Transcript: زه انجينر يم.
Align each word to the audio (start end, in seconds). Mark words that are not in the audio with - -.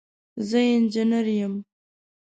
زه 0.47 0.59
انجينر 0.75 1.25
يم. 1.39 1.53